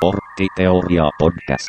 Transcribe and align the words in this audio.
Porttiteoria 0.00 1.10
podcast. 1.18 1.68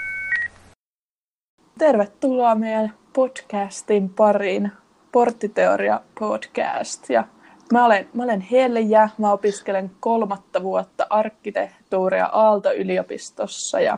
Tervetuloa 1.77 2.55
meidän 2.55 2.93
podcastin 3.13 4.09
pariin, 4.09 4.71
Porttiteoria 5.11 6.01
podcast. 6.19 7.09
Ja 7.09 7.27
mä 7.71 7.85
olen, 7.85 8.09
mä 8.13 8.23
olen 8.23 8.41
Helja, 8.41 9.09
mä 9.17 9.31
opiskelen 9.31 9.91
kolmatta 9.99 10.63
vuotta 10.63 11.07
arkkitehtuuria 11.09 12.25
Aalto-yliopistossa 12.25 13.79
ja 13.79 13.97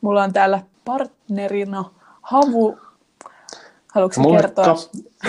mulla 0.00 0.22
on 0.22 0.32
täällä 0.32 0.62
partnerina 0.84 1.84
Havu. 2.22 2.78
Haluatko 3.94 4.20
Moikka. 4.20 4.42
kertoa? 4.42 4.76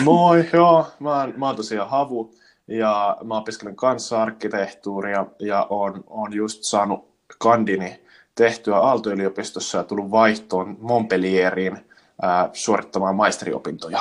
Moi, 0.03 0.49
joo. 0.53 0.87
Mä 0.99 1.19
oon, 1.19 1.33
mä 1.37 1.47
oon 1.47 1.55
tosiaan 1.55 1.89
Havu 1.89 2.33
ja 2.67 3.17
mä 3.23 3.37
opiskelen 3.37 3.75
kanssa 3.75 4.21
arkkitehtuuria 4.21 5.25
ja 5.39 5.67
oon, 5.69 6.03
oon 6.07 6.33
just 6.33 6.63
saanut 6.63 7.09
kandini 7.37 8.08
tehtyä 8.39 8.77
Aalto-yliopistossa 8.77 9.77
ja 9.77 9.83
tullut 9.83 10.11
vaihtoon 10.11 10.77
Montpellieriin 10.81 11.77
ää, 12.21 12.49
suorittamaan 12.53 13.15
maisteriopintoja. 13.15 13.99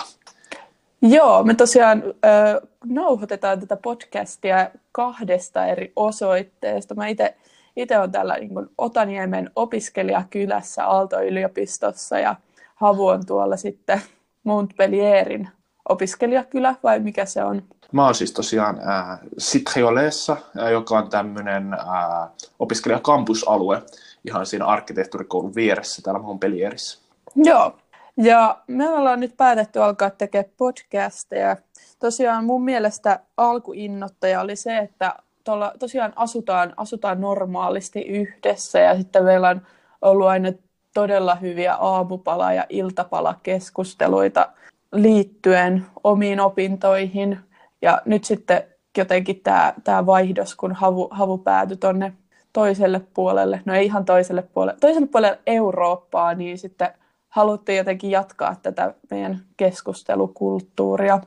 Joo, 1.02 1.44
me 1.44 1.54
tosiaan 1.54 2.02
ö, 2.06 2.60
nauhoitetaan 2.84 3.60
tätä 3.60 3.76
podcastia 3.76 4.70
kahdesta 4.92 5.66
eri 5.66 5.92
osoitteesta. 5.96 6.94
Mä 6.94 7.06
itse 7.06 7.34
itse 7.76 7.98
olen 7.98 8.12
täällä 8.12 8.34
niin 8.34 8.54
kuin 8.54 8.66
Otaniemen 8.78 9.50
opiskelijakylässä 9.56 10.86
Aalto-yliopistossa 10.86 12.18
ja 12.18 12.36
Havu 12.74 13.06
on 13.06 13.26
tuolla 13.26 13.56
sitten 13.56 14.02
Montpellierin 14.44 15.48
opiskelijakylä 15.88 16.74
vai 16.82 17.00
mikä 17.00 17.24
se 17.24 17.44
on? 17.44 17.62
Mä 17.92 18.04
oon 18.04 18.14
siis 18.14 18.32
tosiaan 18.32 18.80
ää, 18.84 19.18
Citriolessa, 19.40 20.36
joka 20.72 20.98
on 20.98 21.10
tämmöinen 21.10 21.74
ää, 21.74 22.30
opiskelijakampusalue 22.58 23.82
ihan 24.24 24.46
siinä 24.46 24.66
arkkitehtuurikoulun 24.66 25.54
vieressä 25.54 26.02
täällä 26.02 26.20
Montpellierissä. 26.20 26.98
Joo, 27.36 27.78
ja 28.16 28.58
me 28.66 28.88
ollaan 28.88 29.20
nyt 29.20 29.36
päätetty 29.36 29.82
alkaa 29.82 30.10
tekemään 30.10 30.52
podcasteja. 30.56 31.56
Tosiaan 31.98 32.44
mun 32.44 32.64
mielestä 32.64 33.20
alkuinnottaja 33.36 34.40
oli 34.40 34.56
se, 34.56 34.78
että 34.78 35.14
tuolla 35.44 35.72
tosiaan 35.78 36.12
asutaan, 36.16 36.74
asutaan 36.76 37.20
normaalisti 37.20 38.00
yhdessä 38.00 38.78
ja 38.78 38.96
sitten 38.96 39.24
meillä 39.24 39.48
on 39.48 39.62
ollut 40.02 40.26
aina 40.26 40.52
todella 40.94 41.34
hyviä 41.34 41.74
aamupala- 41.74 42.52
ja 42.52 42.66
iltapalakeskusteluita 42.68 44.48
liittyen 44.92 45.86
omiin 46.04 46.40
opintoihin. 46.40 47.38
Ja 47.82 48.02
nyt 48.04 48.24
sitten 48.24 48.62
jotenkin 48.98 49.40
tämä, 49.40 49.74
tämä 49.84 50.06
vaihdos, 50.06 50.54
kun 50.54 50.72
havu, 50.72 51.08
havu 51.10 51.38
päätyi 51.38 51.76
tuonne 51.76 52.12
toiselle 52.58 53.00
puolelle, 53.14 53.60
no 53.64 53.74
ei 53.74 53.84
ihan 53.84 54.04
toiselle 54.04 54.42
puolelle, 54.42 54.78
toiselle 54.80 55.06
puolelle 55.06 55.38
Eurooppaa, 55.46 56.34
niin 56.34 56.58
sitten 56.58 56.88
haluttiin 57.28 57.78
jotenkin 57.78 58.10
jatkaa 58.10 58.56
tätä 58.62 58.94
meidän 59.10 59.40
keskustelukulttuuria. 59.56 61.20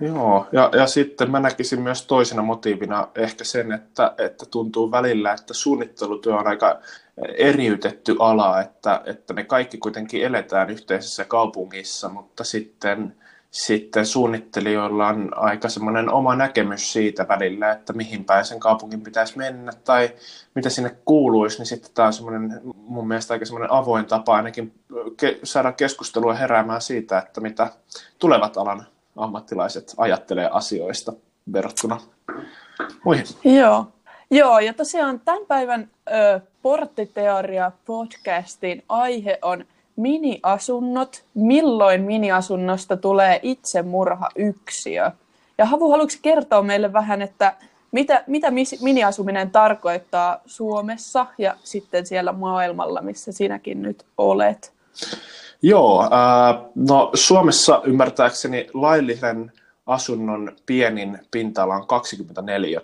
Joo, 0.00 0.46
ja, 0.52 0.70
ja 0.72 0.86
sitten 0.86 1.30
mä 1.30 1.40
näkisin 1.40 1.80
myös 1.80 2.06
toisena 2.06 2.42
motiivina 2.42 3.08
ehkä 3.14 3.44
sen, 3.44 3.72
että, 3.72 4.14
että 4.18 4.46
tuntuu 4.46 4.90
välillä, 4.90 5.32
että 5.32 5.54
suunnittelutyö 5.54 6.36
on 6.36 6.46
aika 6.46 6.80
eriytetty 7.38 8.16
ala, 8.18 8.60
että, 8.60 9.02
että 9.04 9.34
me 9.34 9.44
kaikki 9.44 9.78
kuitenkin 9.78 10.24
eletään 10.24 10.70
yhteisessä 10.70 11.24
kaupungissa, 11.24 12.08
mutta 12.08 12.44
sitten, 12.44 13.16
sitten 13.52 14.06
suunnittelijoilla 14.06 15.08
on 15.08 15.30
aika 15.36 15.68
semmoinen 15.68 16.10
oma 16.10 16.36
näkemys 16.36 16.92
siitä 16.92 17.28
välillä, 17.28 17.72
että 17.72 17.92
mihin 17.92 18.24
päin 18.24 18.44
sen 18.44 18.60
kaupungin 18.60 19.00
pitäisi 19.00 19.38
mennä 19.38 19.72
tai 19.84 20.10
mitä 20.54 20.70
sinne 20.70 20.96
kuuluisi, 21.04 21.58
niin 21.58 21.66
sitten 21.66 21.90
tämä 21.94 22.06
on 22.06 22.12
semmoinen 22.12 22.60
mun 22.74 23.08
mielestä 23.08 23.34
aika 23.34 23.44
semmoinen 23.44 23.72
avoin 23.72 24.06
tapa 24.06 24.36
ainakin 24.36 24.74
ke- 24.92 25.38
saada 25.44 25.72
keskustelua 25.72 26.34
heräämään 26.34 26.80
siitä, 26.80 27.18
että 27.18 27.40
mitä 27.40 27.70
tulevat 28.18 28.56
alan 28.56 28.86
ammattilaiset 29.16 29.94
ajattelee 29.96 30.48
asioista 30.52 31.12
verrattuna 31.52 32.00
muihin. 33.04 33.26
Joo, 33.44 33.86
Joo 34.30 34.58
ja 34.58 34.74
tosiaan 34.74 35.20
tämän 35.20 35.46
päivän 35.48 35.90
ö, 36.12 36.40
Porttiteoria-podcastin 36.62 38.82
aihe 38.88 39.38
on 39.42 39.64
miniasunnot. 39.96 41.24
Milloin 41.34 42.02
miniasunnosta 42.02 42.96
tulee 42.96 43.40
itsemurhayksiö? 43.42 45.10
Ja 45.58 45.66
Havu, 45.66 45.90
haluatko 45.90 46.16
kertoa 46.22 46.62
meille 46.62 46.92
vähän, 46.92 47.22
että 47.22 47.56
mitä, 47.92 48.24
mitä 48.26 48.48
miniasuminen 48.82 49.50
tarkoittaa 49.50 50.40
Suomessa 50.46 51.26
ja 51.38 51.54
sitten 51.64 52.06
siellä 52.06 52.32
maailmalla, 52.32 53.02
missä 53.02 53.32
sinäkin 53.32 53.82
nyt 53.82 54.04
olet? 54.18 54.72
Joo, 55.62 56.02
äh, 56.02 56.64
no 56.74 57.10
Suomessa 57.14 57.82
ymmärtääkseni 57.84 58.66
laillisen 58.74 59.52
asunnon 59.86 60.52
pienin 60.66 61.18
pinta-ala 61.30 61.74
on 61.74 61.86
24, 61.86 62.80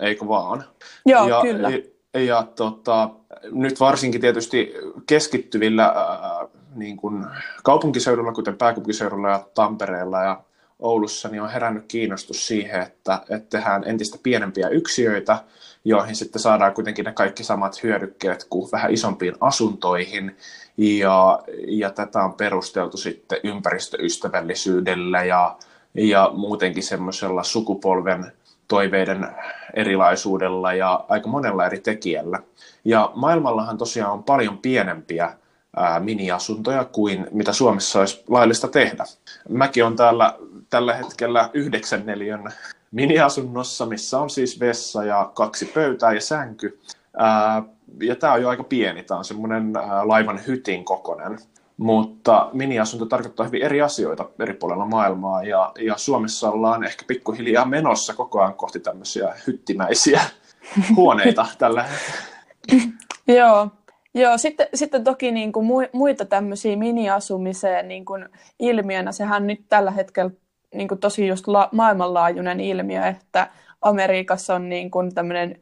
eikö 0.00 0.28
vaan? 0.28 0.64
Joo, 1.06 1.28
ja, 1.28 1.40
kyllä. 1.40 1.70
Ja, 1.70 1.78
ja 2.16 2.42
tota, 2.56 3.10
nyt 3.50 3.80
varsinkin 3.80 4.20
tietysti 4.20 4.74
keskittyvillä 5.06 5.84
äh, 5.84 6.48
niin 6.74 6.96
kuin 6.96 7.26
kaupunkiseudulla, 7.64 8.32
kuten 8.32 8.56
pääkaupunkiseudulla 8.56 9.30
ja 9.30 9.46
Tampereella 9.54 10.22
ja 10.22 10.42
Oulussa, 10.78 11.28
niin 11.28 11.42
on 11.42 11.50
herännyt 11.50 11.84
kiinnostus 11.88 12.46
siihen, 12.46 12.82
että, 12.82 13.18
että 13.30 13.58
tehdään 13.58 13.82
entistä 13.86 14.18
pienempiä 14.22 14.68
yksiöitä, 14.68 15.38
joihin 15.84 16.16
sitten 16.16 16.42
saadaan 16.42 16.74
kuitenkin 16.74 17.04
ne 17.04 17.12
kaikki 17.12 17.44
samat 17.44 17.82
hyödykkeet 17.82 18.46
kuin 18.50 18.68
vähän 18.72 18.90
isompiin 18.92 19.34
asuntoihin. 19.40 20.36
Ja, 20.76 21.42
ja 21.68 21.90
tätä 21.90 22.24
on 22.24 22.34
perusteltu 22.34 22.96
sitten 22.96 23.38
ympäristöystävällisyydellä 23.44 25.24
ja, 25.24 25.56
ja 25.94 26.30
muutenkin 26.34 26.82
semmoisella 26.82 27.42
sukupolven 27.42 28.32
toiveiden 28.68 29.28
erilaisuudella 29.74 30.72
ja 30.74 31.04
aika 31.08 31.28
monella 31.28 31.66
eri 31.66 31.80
tekijällä. 31.80 32.38
Ja 32.84 33.12
maailmallahan 33.14 33.78
tosiaan 33.78 34.12
on 34.12 34.22
paljon 34.24 34.58
pienempiä 34.58 35.32
ää, 35.76 36.00
miniasuntoja 36.00 36.84
kuin 36.84 37.26
mitä 37.32 37.52
Suomessa 37.52 38.00
olisi 38.00 38.24
laillista 38.28 38.68
tehdä. 38.68 39.04
Mäkin 39.48 39.84
on 39.84 39.96
täällä 39.96 40.34
tällä 40.70 40.94
hetkellä 40.94 41.50
yhdeksän 41.52 42.06
neliön 42.06 42.52
miniasunnossa, 42.90 43.86
missä 43.86 44.18
on 44.18 44.30
siis 44.30 44.60
vessa 44.60 45.04
ja 45.04 45.30
kaksi 45.34 45.64
pöytää 45.64 46.12
ja 46.12 46.20
sänky. 46.20 46.80
Ää, 47.16 47.62
ja 48.02 48.16
tämä 48.16 48.32
on 48.32 48.42
jo 48.42 48.48
aika 48.48 48.64
pieni, 48.64 49.02
tämä 49.02 49.18
on 49.18 49.24
semmoinen 49.24 49.72
laivan 50.04 50.40
hytin 50.46 50.84
kokonen. 50.84 51.38
Mutta 51.76 52.50
miniasunto 52.52 53.06
tarkoittaa 53.06 53.46
hyvin 53.46 53.62
eri 53.62 53.82
asioita 53.82 54.28
eri 54.38 54.54
puolilla 54.54 54.86
maailmaa 54.86 55.42
ja, 55.42 55.72
ja 55.80 55.96
Suomessa 55.96 56.50
ollaan 56.50 56.84
ehkä 56.84 57.04
pikkuhiljaa 57.06 57.64
menossa 57.64 58.14
koko 58.14 58.40
ajan 58.40 58.54
kohti 58.54 58.80
tämmöisiä 58.80 59.34
hyttimäisiä 59.46 60.20
huoneita 60.96 61.46
tällä 61.58 61.84
Joo, 63.38 63.68
Joo, 64.16 64.38
sitten, 64.38 64.68
sitten 64.74 65.04
toki 65.04 65.32
niin 65.32 65.52
kuin 65.52 65.66
muita 65.92 66.24
tämmöisiä 66.24 66.76
miniasumiseen 66.76 67.88
niin 67.88 68.04
kuin 68.04 68.28
ilmiönä, 68.58 69.12
sehän 69.12 69.46
nyt 69.46 69.60
tällä 69.68 69.90
hetkellä 69.90 70.30
niin 70.74 70.88
kuin 70.88 71.00
tosi 71.00 71.26
just 71.26 71.46
la- 71.46 71.68
maailmanlaajuinen 71.72 72.60
ilmiö, 72.60 73.06
että 73.06 73.50
Amerikassa 73.82 74.54
on 74.54 74.68
niin 74.68 74.90
kuin 74.90 75.14
tämmöinen, 75.14 75.60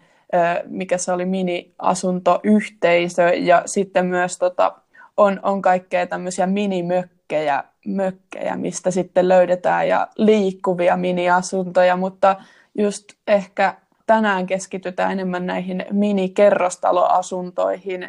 mikä 0.66 0.98
se 0.98 1.12
oli, 1.12 1.25
mini-asuntoyhteisö 1.26 3.22
ja 3.22 3.62
sitten 3.66 4.06
myös 4.06 4.38
tota, 4.38 4.72
on, 5.16 5.41
on 5.42 5.62
kaikkea 5.62 6.06
tämmöisiä 6.06 6.47
minimökkejä, 6.47 7.64
mökkejä, 7.86 8.56
mistä 8.56 8.91
sitten 8.91 9.28
löydetään 9.28 9.88
ja 9.88 10.08
liikkuvia 10.16 10.97
miniasuntoja, 10.97 11.97
mutta 11.97 12.36
just 12.78 13.04
ehkä 13.26 13.75
tänään 14.06 14.47
keskitytään 14.47 15.12
enemmän 15.12 15.47
näihin 15.47 15.84
mini-kerrostaloasuntoihin, 15.91 18.08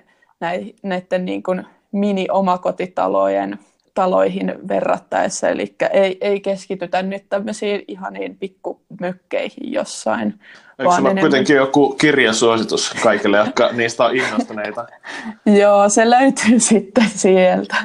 näiden 0.83 1.25
niin 1.25 1.43
kuin 1.43 1.65
mini-omakotitalojen 1.91 3.59
taloihin 3.95 4.55
verrattaessa, 4.67 5.49
eli 5.49 5.75
ei, 5.91 6.17
ei 6.21 6.39
keskitytä 6.39 7.01
nyt 7.01 7.25
tämmöisiin 7.29 7.83
ihaniin 7.87 8.37
pikkumökkeihin 8.37 9.73
jossain. 9.73 10.39
Eikö 10.79 10.95
sulla 10.95 10.97
enemmän... 10.97 11.21
kuitenkin 11.21 11.55
joku 11.55 11.93
kirjasuositus 11.93 12.93
kaikille, 13.03 13.37
jotka 13.37 13.71
niistä 13.71 14.05
on 14.05 14.15
innostuneita? 14.15 14.87
joo, 15.61 15.89
se 15.89 16.09
löytyy 16.09 16.59
sitten 16.69 17.09
sieltä. 17.09 17.75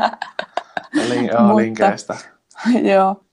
Lin- 1.08 1.32
joo, 1.32 1.42
Mutta, 1.42 1.56
linkeistä. 1.56 2.16
Joo. 2.92 3.24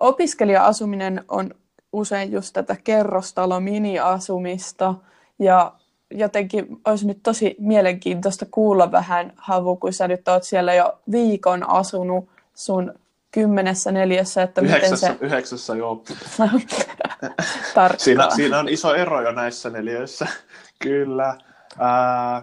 Opiskelija-asuminen 0.00 1.24
on 1.28 1.50
usein 1.92 2.32
just 2.32 2.52
tätä 2.52 2.76
kerrostalo-miniasumista, 2.84 4.94
ja 5.38 5.72
jotenkin 6.14 6.66
olisi 6.84 7.06
nyt 7.06 7.18
tosi 7.22 7.56
mielenkiintoista 7.58 8.46
kuulla 8.50 8.92
vähän, 8.92 9.32
Havu, 9.36 9.76
kun 9.76 9.92
sä 9.92 10.08
nyt 10.08 10.28
oot 10.28 10.42
siellä 10.42 10.74
jo 10.74 10.98
viikon 11.10 11.70
asunut 11.70 12.28
sun 12.54 12.94
kymmenessä 13.30 13.92
neljässä, 13.92 14.42
että 14.42 14.60
yhdeksässä, 14.60 15.06
miten 15.06 15.18
se... 15.18 15.26
Yhdeksässä, 15.26 15.76
joo. 15.76 16.04
siinä, 17.98 18.30
siinä 18.30 18.58
on 18.58 18.68
iso 18.68 18.94
ero 18.94 19.20
jo 19.20 19.32
näissä 19.32 19.70
neljöissä, 19.70 20.26
kyllä. 20.84 21.38
Ää, 21.78 22.42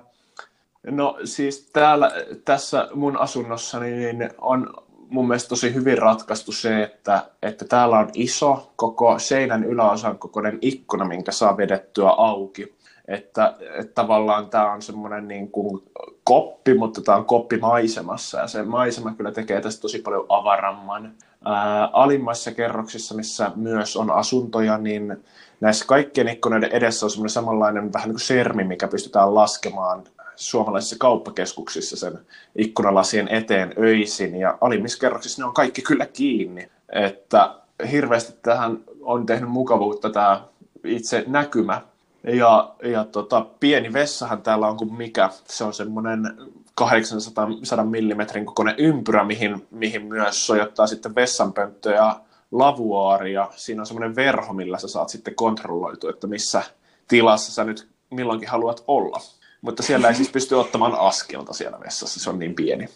No 0.83 1.17
siis 1.23 1.69
täällä, 1.73 2.11
tässä 2.45 2.87
mun 2.93 3.17
asunnossani 3.17 3.91
niin 3.91 4.29
on 4.37 4.73
mun 5.09 5.27
mielestä 5.27 5.49
tosi 5.49 5.73
hyvin 5.73 5.97
ratkaistu 5.97 6.51
se, 6.51 6.83
että, 6.83 7.25
että 7.41 7.65
täällä 7.65 7.99
on 7.99 8.09
iso 8.13 8.73
koko 8.75 9.19
seinän 9.19 9.63
yläosan 9.63 10.19
kokoinen 10.19 10.57
ikkuna, 10.61 11.05
minkä 11.05 11.31
saa 11.31 11.57
vedettyä 11.57 12.09
auki. 12.09 12.75
Että, 13.13 13.55
että 13.79 13.93
tavallaan 13.93 14.49
tämä 14.49 14.71
on 14.71 14.81
semmoinen 14.81 15.27
niin 15.27 15.51
kuin 15.51 15.83
koppi, 16.23 16.73
mutta 16.73 17.01
tämä 17.01 17.17
on 17.17 17.25
koppi 17.25 17.57
maisemassa 17.57 18.39
ja 18.39 18.47
se 18.47 18.63
maisema 18.63 19.13
kyllä 19.13 19.31
tekee 19.31 19.61
tästä 19.61 19.81
tosi 19.81 19.99
paljon 19.99 20.25
avaramman. 20.29 21.11
Ää, 21.45 21.89
alimmassa 21.93 22.51
kerroksissa, 22.51 23.15
missä 23.15 23.51
myös 23.55 23.97
on 23.97 24.11
asuntoja, 24.11 24.77
niin 24.77 25.23
näissä 25.61 25.85
kaikkien 25.85 26.27
ikkunoiden 26.27 26.71
edessä 26.71 27.05
on 27.05 27.09
semmoinen 27.09 27.29
samanlainen 27.29 27.93
vähän 27.93 28.07
niin 28.07 28.15
kuin 28.15 28.21
sermi, 28.21 28.63
mikä 28.63 28.87
pystytään 28.87 29.35
laskemaan 29.35 30.03
suomalaisissa 30.35 30.95
kauppakeskuksissa 30.99 31.97
sen 31.97 32.19
ikkunalasien 32.55 33.27
eteen 33.27 33.73
öisin 33.77 34.35
ja 34.35 34.57
alimmissa 34.61 34.99
kerroksissa 34.99 35.41
ne 35.41 35.45
on 35.45 35.53
kaikki 35.53 35.81
kyllä 35.81 36.05
kiinni. 36.05 36.69
Että 36.93 37.55
hirveästi 37.91 38.33
tähän 38.41 38.79
on 39.01 39.25
tehnyt 39.25 39.49
mukavuutta 39.49 40.09
tämä 40.09 40.41
itse 40.83 41.23
näkymä. 41.27 41.81
Ja, 42.23 42.75
ja 42.83 43.05
tota, 43.05 43.45
pieni 43.59 43.93
vessahan 43.93 44.41
täällä 44.41 44.67
on 44.67 44.77
kuin 44.77 44.93
mikä. 44.93 45.29
Se 45.45 45.63
on 45.63 45.73
semmoinen 45.73 46.37
800 46.75 47.47
mm 47.85 48.45
kokoinen 48.45 48.75
ympyrä, 48.77 49.23
mihin, 49.23 49.67
mihin 49.71 50.05
myös 50.05 50.45
sojottaa 50.45 50.87
sitten 50.87 51.15
vessanpönttö 51.15 51.91
ja 51.91 52.19
lavuaari. 52.51 53.33
Ja 53.33 53.51
siinä 53.55 53.81
on 53.81 53.85
semmoinen 53.85 54.15
verho, 54.15 54.53
millä 54.53 54.77
sä 54.77 54.87
saat 54.87 55.09
sitten 55.09 55.35
kontrolloitu, 55.35 56.09
että 56.09 56.27
missä 56.27 56.63
tilassa 57.07 57.51
sä 57.51 57.63
nyt 57.63 57.87
milloinkin 58.09 58.49
haluat 58.49 58.83
olla. 58.87 59.21
Mutta 59.61 59.83
siellä 59.83 60.07
ei 60.07 60.15
siis 60.15 60.29
pysty 60.29 60.55
ottamaan 60.55 60.95
askelta 60.95 61.53
siellä 61.53 61.79
vessassa, 61.79 62.19
se 62.19 62.29
on 62.29 62.39
niin 62.39 62.55
pieni. 62.55 62.89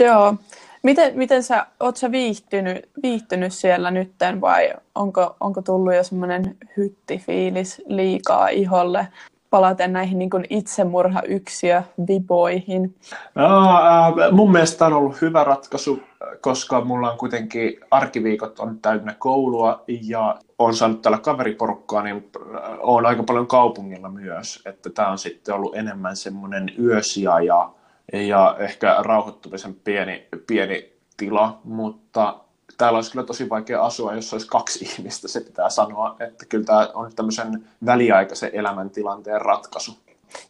Joo. 0.00 0.34
Miten, 0.86 1.18
miten 1.18 1.42
sä, 1.42 1.66
oot 1.80 1.96
sä 1.96 2.10
viihtynyt, 2.10 2.88
viihtynyt 3.02 3.52
siellä 3.52 3.90
nytten 3.90 4.40
vai 4.40 4.72
onko, 4.94 5.36
onko 5.40 5.62
tullut 5.62 5.94
jo 5.94 6.02
semmoinen 6.04 6.56
hyttifiilis 6.76 7.82
liikaa 7.86 8.48
iholle 8.48 9.08
palaten 9.50 9.92
näihin 9.92 10.18
niin 10.18 10.30
itsemurhayksiö 10.50 11.82
viboihin? 12.08 12.94
No, 13.34 13.44
äh, 13.46 14.32
mun 14.32 14.52
mielestä 14.52 14.86
on 14.86 14.92
ollut 14.92 15.20
hyvä 15.20 15.44
ratkaisu, 15.44 16.02
koska 16.40 16.80
mulla 16.80 17.12
on 17.12 17.18
kuitenkin 17.18 17.80
arkiviikot 17.90 18.58
on 18.58 18.78
täynnä 18.78 19.14
koulua 19.18 19.84
ja 20.02 20.38
on 20.58 20.76
saanut 20.76 21.02
tällä 21.02 21.18
kaveriporukkaa, 21.18 22.02
niin 22.02 22.30
on 22.80 23.06
aika 23.06 23.22
paljon 23.22 23.46
kaupungilla 23.46 24.08
myös. 24.08 24.62
Että 24.66 24.90
tämä 24.90 25.08
on 25.08 25.18
sitten 25.18 25.54
ollut 25.54 25.76
enemmän 25.76 26.16
semmoinen 26.16 26.70
yösiä 26.78 27.40
ja, 27.40 27.70
ja 28.12 28.56
ehkä 28.58 28.96
rauhoittumisen 28.98 29.74
pieni, 29.74 30.26
pieni 30.46 30.92
tila, 31.16 31.60
mutta 31.64 32.38
täällä 32.78 32.96
olisi 32.96 33.12
kyllä 33.12 33.26
tosi 33.26 33.48
vaikea 33.48 33.82
asua, 33.82 34.14
jos 34.14 34.32
olisi 34.32 34.48
kaksi 34.48 34.84
ihmistä, 34.98 35.28
se 35.28 35.40
pitää 35.40 35.70
sanoa, 35.70 36.16
että 36.20 36.46
kyllä 36.48 36.64
tämä 36.64 36.88
on 36.94 37.12
tämmöisen 37.16 37.68
väliaikaisen 37.86 38.50
elämäntilanteen 38.52 39.40
ratkaisu. 39.40 39.98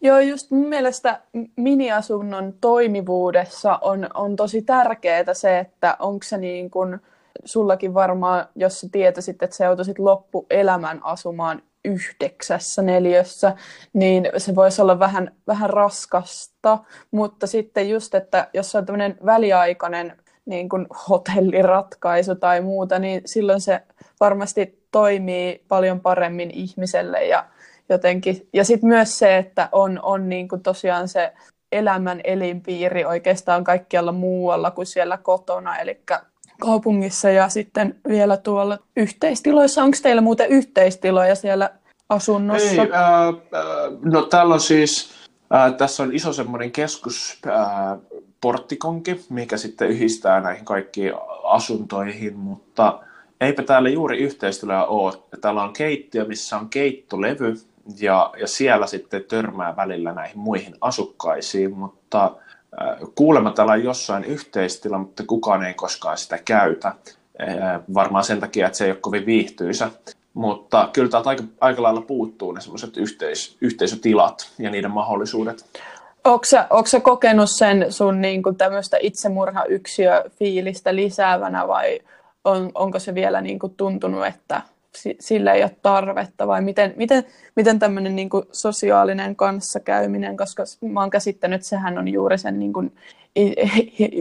Joo, 0.00 0.18
just 0.18 0.50
mun 0.50 0.68
mielestä 0.68 1.20
miniasunnon 1.56 2.54
toimivuudessa 2.60 3.78
on, 3.82 4.08
on 4.14 4.36
tosi 4.36 4.62
tärkeää 4.62 5.34
se, 5.34 5.58
että 5.58 5.96
onko 5.98 6.22
se 6.22 6.38
niin 6.38 6.70
kuin, 6.70 7.00
sullakin 7.44 7.94
varmaan, 7.94 8.48
jos 8.54 8.80
sä 8.80 8.88
tietäisit, 8.92 9.42
että 9.42 9.56
sä 9.56 9.64
joutuisit 9.64 9.98
loppuelämän 9.98 11.00
asumaan 11.02 11.62
yhdeksässä 11.86 12.82
neliössä, 12.82 13.56
niin 13.92 14.28
se 14.36 14.54
voisi 14.54 14.82
olla 14.82 14.98
vähän, 14.98 15.34
vähän 15.46 15.70
raskasta, 15.70 16.78
mutta 17.10 17.46
sitten 17.46 17.90
just, 17.90 18.14
että 18.14 18.48
jos 18.54 18.74
on 18.74 18.86
tämmöinen 18.86 19.18
väliaikainen 19.26 20.16
niin 20.44 20.68
kuin 20.68 20.86
hotelliratkaisu 21.08 22.34
tai 22.34 22.60
muuta, 22.60 22.98
niin 22.98 23.22
silloin 23.24 23.60
se 23.60 23.82
varmasti 24.20 24.86
toimii 24.90 25.64
paljon 25.68 26.00
paremmin 26.00 26.50
ihmiselle 26.50 27.24
ja 27.24 27.46
jotenkin. 27.88 28.48
Ja 28.52 28.64
sitten 28.64 28.88
myös 28.88 29.18
se, 29.18 29.36
että 29.36 29.68
on, 29.72 30.00
on 30.02 30.28
niin 30.28 30.48
kuin 30.48 30.62
tosiaan 30.62 31.08
se 31.08 31.32
elämän 31.72 32.20
elinpiiri 32.24 33.04
oikeastaan 33.04 33.64
kaikkialla 33.64 34.12
muualla 34.12 34.70
kuin 34.70 34.86
siellä 34.86 35.16
kotona, 35.16 35.78
eli 35.78 36.02
kaupungissa 36.60 37.30
ja 37.30 37.48
sitten 37.48 37.96
vielä 38.08 38.36
tuolla 38.36 38.78
yhteistiloissa. 38.96 39.82
Onko 39.82 39.96
teillä 40.02 40.22
muuten 40.22 40.48
yhteistiloja 40.48 41.34
siellä 41.34 41.70
asunnossa? 42.08 42.68
Ei, 42.68 42.80
äh, 42.80 43.34
no 44.02 44.22
täällä 44.22 44.54
on 44.54 44.60
siis, 44.60 45.10
äh, 45.54 45.74
tässä 45.74 46.02
on 46.02 46.14
iso 46.14 46.32
semmoinen 46.32 46.72
keskus, 46.72 47.38
äh, 47.46 47.98
porttikonki, 48.40 49.20
mikä 49.30 49.56
sitten 49.56 49.88
yhdistää 49.88 50.40
näihin 50.40 50.64
kaikkiin 50.64 51.12
asuntoihin, 51.44 52.38
mutta 52.38 53.00
eipä 53.40 53.62
täällä 53.62 53.88
juuri 53.88 54.18
yhteistyöllä 54.18 54.84
ole. 54.84 55.12
Täällä 55.40 55.62
on 55.62 55.72
keittiö, 55.72 56.24
missä 56.24 56.56
on 56.56 56.68
keittolevy, 56.68 57.54
ja, 58.00 58.32
ja 58.40 58.46
siellä 58.46 58.86
sitten 58.86 59.24
törmää 59.24 59.76
välillä 59.76 60.12
näihin 60.12 60.38
muihin 60.38 60.74
asukkaisiin, 60.80 61.76
mutta 61.78 62.32
kuulemma 63.14 63.50
täällä 63.50 63.73
on 63.73 63.84
jossain 63.84 64.25
yhteistila, 64.25 64.99
mutta 64.99 65.23
kukaan 65.26 65.64
ei 65.64 65.75
koskaan 65.75 66.19
sitä 66.19 66.38
käytä. 66.44 66.88
Äh, 66.88 67.81
varmaan 67.94 68.25
sen 68.25 68.40
takia, 68.40 68.67
että 68.67 68.78
se 68.78 68.84
ei 68.84 68.90
ole 68.90 68.99
kovin 69.00 69.26
viihtyisä. 69.26 69.90
Mutta 70.34 70.88
kyllä 70.93 71.08
täältä 71.08 71.28
aika, 71.28 71.44
aika 71.61 71.82
lailla 71.82 72.00
puuttuu 72.00 72.52
ne 72.52 72.61
semmoiset 72.61 72.96
yhteis, 72.96 73.56
yhteisötilat 73.61 74.52
ja 74.58 74.70
niiden 74.70 74.90
mahdollisuudet. 74.90 75.64
Onko 76.25 76.87
sä 76.87 77.00
kokenut 77.00 77.50
sen 77.50 77.93
sun 77.93 78.20
niin 78.20 78.43
kuin 78.43 78.56
tämmöistä 78.56 78.96
itsemurhayksiö-fiilistä 79.00 80.94
lisäävänä 80.94 81.69
vai 81.69 82.00
on, 82.44 82.70
onko 82.75 82.99
se 82.99 83.14
vielä 83.14 83.40
niin 83.40 83.58
kuin 83.58 83.75
tuntunut, 83.76 84.26
että 84.26 84.62
sillä 85.20 85.52
ei 85.52 85.62
ole 85.62 85.76
tarvetta 85.82 86.46
vai 86.46 86.62
miten, 86.62 86.94
miten, 86.96 87.25
miten 87.56 87.78
tämmöinen 87.78 88.16
niin 88.16 88.31
kuin 88.31 88.44
sosiaalinen 88.52 89.37
kanssakäyminen, 89.37 90.37
koska 90.37 90.62
mä 90.93 91.00
oon 91.00 91.10
käsittänyt, 91.10 91.56
että 91.56 91.69
sehän 91.69 91.98
on 91.98 92.08
juuri 92.08 92.38
sen 92.38 92.58
niin 92.58 92.72
kuin 92.72 92.93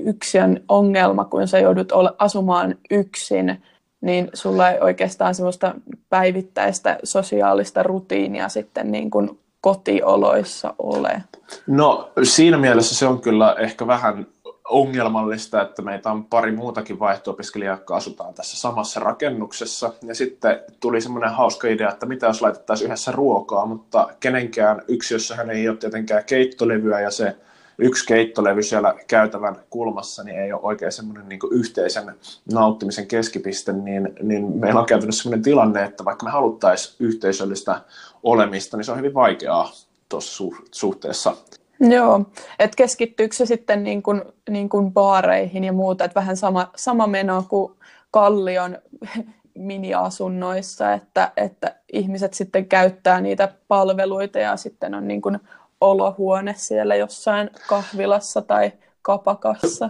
yksin 0.06 0.64
ongelma, 0.70 1.26
kun 1.26 1.48
sä 1.48 1.60
joudut 1.60 1.92
asumaan 2.18 2.76
yksin, 2.92 3.62
niin 4.02 4.30
sulla 4.34 4.70
ei 4.70 4.80
oikeastaan 4.80 5.36
semmoista 5.36 5.76
päivittäistä 6.10 7.00
sosiaalista 7.04 7.84
rutiinia 7.84 8.50
sitten 8.50 8.92
niin 8.92 9.12
kuin 9.12 9.40
kotioloissa 9.62 10.74
ole? 10.80 11.24
No 11.68 12.12
siinä 12.24 12.58
mielessä 12.58 12.96
se 12.96 13.08
on 13.08 13.22
kyllä 13.22 13.56
ehkä 13.60 13.88
vähän 13.88 14.28
ongelmallista, 14.70 15.62
että 15.62 15.82
meitä 15.82 16.12
on 16.12 16.26
pari 16.26 16.52
muutakin 16.52 17.00
vaihto-opiskelijaa, 17.00 17.76
jotka 17.76 17.96
asutaan 17.96 18.34
tässä 18.34 18.58
samassa 18.58 19.00
rakennuksessa. 19.00 19.94
Ja 20.04 20.16
sitten 20.16 20.60
tuli 20.80 21.02
semmoinen 21.02 21.34
hauska 21.34 21.68
idea, 21.68 21.90
että 21.90 22.06
mitä 22.06 22.28
jos 22.28 22.42
laitettaisiin 22.42 22.86
yhdessä 22.86 23.12
ruokaa, 23.12 23.66
mutta 23.66 24.10
kenenkään 24.20 24.82
yksiössähän 24.88 25.50
ei 25.50 25.70
ole 25.70 25.78
tietenkään 25.78 26.24
keittolevyä 26.26 27.00
ja 27.00 27.12
se 27.12 27.36
yksi 27.78 28.06
keittolevy 28.06 28.64
siellä 28.64 28.96
käytävän 29.08 29.56
kulmassa 29.70 30.24
niin 30.24 30.40
ei 30.40 30.54
ole 30.54 30.62
oikein 30.64 30.92
semmoinen 30.92 31.30
niin 31.30 31.40
yhteisen 31.52 32.16
nauttimisen 32.54 33.08
keskipiste, 33.08 33.74
niin, 33.74 34.10
niin 34.22 34.60
meillä 34.60 34.80
on 34.80 34.86
käytännössä 34.86 35.24
semmoinen 35.24 35.44
tilanne, 35.44 35.84
että 35.84 36.06
vaikka 36.06 36.26
me 36.26 36.32
haluttaisiin 36.32 36.96
yhteisöllistä 37.00 37.82
olemista, 38.24 38.78
niin 38.78 38.86
se 38.86 38.92
on 38.92 38.98
hyvin 38.98 39.14
vaikeaa 39.14 39.72
tuossa 40.10 40.44
suhteessa. 40.72 41.38
Joo, 41.80 42.26
että 42.60 42.76
keskittyykö 42.78 43.36
se 43.36 43.46
sitten 43.46 43.84
niin 43.84 44.04
kuin, 44.04 44.22
niin 44.50 44.70
kuin 44.70 44.94
baareihin 44.94 45.64
ja 45.64 45.74
muuta, 45.74 46.06
että 46.06 46.20
vähän 46.20 46.38
sama, 46.38 46.72
sama 46.76 47.08
meno 47.08 47.44
kuin 47.50 47.74
Kallion 48.12 48.78
miniasunnoissa, 49.56 50.94
että, 50.94 51.32
että 51.38 51.76
ihmiset 51.94 52.34
sitten 52.34 52.66
käyttää 52.66 53.22
niitä 53.22 53.54
palveluita 53.68 54.40
ja 54.40 54.58
sitten 54.58 54.96
on 54.96 55.08
niin 55.08 55.22
kuin 55.22 55.40
olohuone 55.82 56.54
siellä 56.58 56.96
jossain 56.96 57.50
kahvilassa 57.70 58.42
tai 58.42 58.72
kapakassa. 59.02 59.90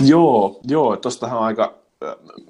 Joo, 0.00 0.60
joo. 0.68 0.96
Tuostahan 0.96 1.38
aika, 1.38 1.74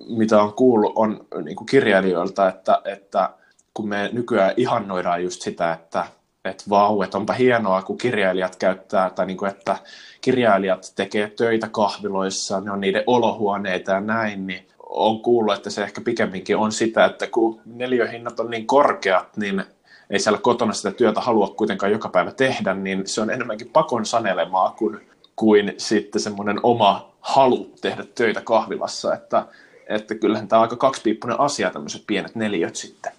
mitä 0.09 0.43
on 0.43 0.53
kuullut, 0.53 0.93
on 0.95 1.27
niin 1.45 1.57
kuin 1.57 1.67
kirjailijoilta, 1.67 2.49
että, 2.49 2.83
että 2.85 3.31
kun 3.75 3.89
me 3.89 4.11
nykyään 4.13 4.55
ihannoidaan 4.57 5.23
just 5.23 5.43
sitä, 5.43 5.73
että, 5.73 6.07
että 6.45 6.65
vau, 6.71 7.03
että 7.03 7.19
onpa 7.19 7.33
hienoa, 7.33 7.83
kun 7.83 7.99
kirjailijat 7.99 8.57
käyttää, 8.57 9.11
tai 9.11 9.27
niin 9.27 9.37
kuin, 9.37 9.51
että 9.51 9.77
kirjailijat 10.21 10.93
tekee 10.97 11.31
töitä 11.37 11.69
kahviloissa, 11.69 12.61
ne 12.61 12.71
on 12.71 12.81
niiden 12.81 13.05
olohuoneita 13.07 13.93
ja 13.93 14.01
näin, 14.01 14.47
niin 14.47 14.69
on 14.79 15.21
kuullut, 15.21 15.55
että 15.55 15.71
se 15.71 15.83
ehkä 15.83 16.01
pikemminkin 16.01 16.57
on 16.57 16.73
sitä, 16.73 17.05
että 17.05 17.27
kun 17.27 17.61
neljöhinnat 17.67 18.41
on 18.41 18.51
niin 18.51 18.67
korkeat, 18.67 19.37
niin 19.37 19.65
ei 20.11 20.19
siellä 20.19 20.39
kotona 20.39 20.73
sitä 20.73 20.91
työtä 20.91 21.21
halua 21.21 21.55
kuitenkaan 21.57 21.93
joka 21.93 22.09
päivä 22.09 22.33
tehdä, 22.33 22.75
niin 22.75 23.07
se 23.07 23.21
on 23.21 23.31
enemmänkin 23.31 23.71
pakon 23.71 24.07
sanelemaa 24.07 24.75
kuin, 24.79 25.01
kuin 25.37 25.75
sitten 25.77 26.23
semmoinen 26.23 26.61
oma 26.63 27.13
halu 27.21 27.71
tehdä 27.81 28.05
töitä 28.15 28.41
kahvilassa, 28.41 29.15
että, 29.15 29.47
että 29.87 30.15
kyllähän 30.15 30.49
tämä 30.49 30.61
on 30.61 30.63
aika 30.63 30.77
kaksipiippunen 30.77 31.41
asia, 31.41 31.71
tämmöiset 31.71 32.03
pienet 32.07 32.35
neliöt 32.35 32.77
sitten. 32.77 33.13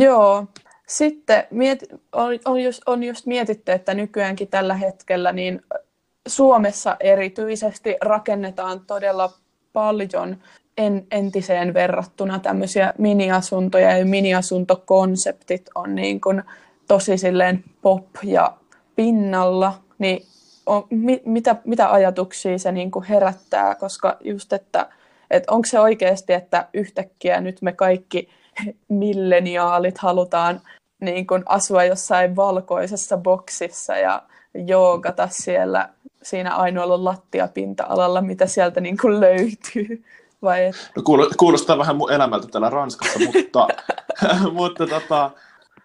Joo, 0.00 0.46
sitten 0.88 1.44
miet, 1.50 1.84
on, 2.12 2.38
on, 2.44 2.60
just, 2.60 2.82
on 2.86 3.02
just 3.02 3.26
mietitty, 3.26 3.72
että 3.72 3.94
nykyäänkin 3.94 4.48
tällä 4.48 4.74
hetkellä 4.74 5.32
niin 5.32 5.62
Suomessa 6.28 6.96
erityisesti 7.00 7.96
rakennetaan 8.00 8.80
todella 8.86 9.32
paljon 9.72 10.36
en, 10.78 11.06
entiseen 11.10 11.74
verrattuna 11.74 12.38
tämmöisiä 12.38 12.94
miniasuntoja 12.98 13.98
ja 13.98 14.04
miniasuntokonseptit 14.04 15.70
on 15.74 15.94
niin 15.94 16.20
kuin 16.20 16.42
tosi 16.88 17.18
silleen 17.18 17.64
pop 17.82 18.06
ja 18.22 18.52
pinnalla, 18.96 19.74
niin 19.98 20.22
on, 20.66 20.86
mi, 20.90 21.22
mitä, 21.24 21.56
mitä 21.64 21.92
ajatuksia 21.92 22.58
se 22.58 22.72
niin 22.72 22.90
kuin 22.90 23.04
herättää, 23.04 23.74
koska 23.74 24.16
just, 24.24 24.52
että, 24.52 24.88
että 25.30 25.52
onko 25.52 25.66
se 25.66 25.80
oikeasti, 25.80 26.32
että 26.32 26.68
yhtäkkiä 26.74 27.40
nyt 27.40 27.62
me 27.62 27.72
kaikki 27.72 28.28
milleniaalit 28.88 29.98
halutaan 29.98 30.60
niin 31.00 31.26
kuin 31.26 31.42
asua 31.46 31.84
jossain 31.84 32.36
valkoisessa 32.36 33.16
boksissa 33.16 33.96
ja 33.96 34.22
joogata 34.54 35.28
siellä 35.30 35.88
siinä 36.22 36.56
ainoalla 36.56 37.04
lattiapinta-alalla, 37.04 38.20
mitä 38.20 38.46
sieltä 38.46 38.80
niin 38.80 38.96
kuin 38.96 39.20
löytyy. 39.20 40.04
Vai 40.42 40.64
et... 40.64 40.90
no, 40.96 41.02
kuulostaa 41.36 41.78
vähän 41.78 41.96
mun 41.96 42.12
elämältä 42.12 42.46
täällä 42.48 42.70
Ranskassa, 42.70 43.18
mutta, 43.18 43.68
mutta 44.52 44.86
tota, 44.86 45.30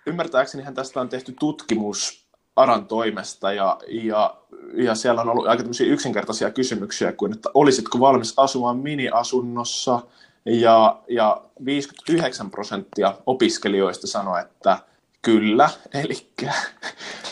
ymmärtääkseni 0.06 0.74
tästä 0.74 1.01
on 1.01 1.10
tehty 1.10 1.34
tutkimus 1.39 2.24
Aran 2.56 2.88
toimesta 2.88 3.53
ja, 3.53 3.77
ja, 3.88 4.36
ja 4.74 4.96
siellä 4.96 5.22
on 5.22 5.30
ollut 5.30 5.48
aika 5.48 5.63
yksinkertaisia 5.86 6.51
kysymyksiä 6.51 7.12
kuin, 7.12 7.34
että 7.34 7.50
olisitko 7.53 8.00
valmis 8.00 8.34
asumaan 8.38 8.77
mini-asunnossa 8.77 10.00
ja, 10.45 11.01
ja 11.07 11.41
59 11.65 12.51
prosenttia 12.51 13.13
opiskelijoista 13.25 14.07
sanoi, 14.07 14.41
että 14.41 14.77
kyllä, 15.21 15.69
eli 16.03 16.27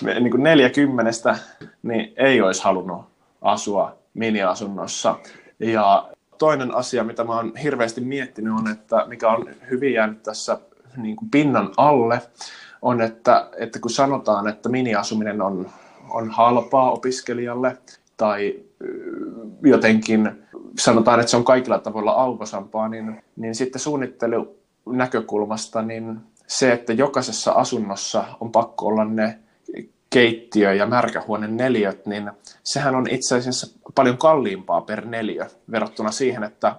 niin 0.02 0.32
kuin 0.32 0.44
40 0.44 1.36
niin 1.84 2.14
ei 2.18 2.42
olisi 2.42 2.64
halunnut 2.64 3.06
asua 3.42 3.98
mini-asunnossa. 4.14 5.16
Ja 5.60 6.10
toinen 6.38 6.76
asia, 6.76 7.04
mitä 7.04 7.24
mä 7.24 7.36
oon 7.36 7.56
hirveästi 7.56 8.02
miettinyt, 8.02 8.54
on, 8.54 8.72
että 8.72 9.06
mikä 9.08 9.30
on 9.30 9.50
hyvin 9.70 9.94
jäänyt 9.94 10.24
tässä 10.24 10.58
niin 10.98 11.16
kuin 11.16 11.30
pinnan 11.30 11.74
alle, 11.78 12.22
on, 12.82 13.02
että, 13.02 13.50
että 13.58 13.80
kun 13.80 13.92
sanotaan, 13.92 14.48
että 14.48 14.70
miniasuminen 14.70 15.42
on, 15.42 15.70
on 16.10 16.30
halpaa 16.30 16.92
opiskelijalle, 16.92 17.78
tai 18.18 18.56
jotenkin 19.64 20.32
sanotaan, 20.80 21.20
että 21.20 21.30
se 21.30 21.38
on 21.38 21.44
kaikilla 21.44 21.80
tavoilla 21.80 22.12
aukosampaa, 22.12 22.90
niin, 22.90 23.24
niin 23.36 23.56
sitten 23.56 23.82
suunnittelunäkökulmasta 23.82 25.82
niin 25.82 26.20
se, 26.48 26.72
että 26.72 26.94
jokaisessa 26.94 27.52
asunnossa 27.52 28.26
on 28.40 28.52
pakko 28.52 28.86
olla 28.86 29.06
ne 29.06 29.40
keittiö- 30.10 30.74
ja 30.74 30.86
märkähuone 30.86 31.48
neliöt, 31.48 32.06
niin 32.06 32.32
sehän 32.64 32.96
on 32.96 33.08
itse 33.10 33.36
asiassa 33.36 33.80
paljon 33.96 34.18
kalliimpaa 34.18 34.82
per 34.82 35.06
neliö 35.06 35.46
verrattuna 35.72 36.12
siihen, 36.12 36.44
että 36.44 36.76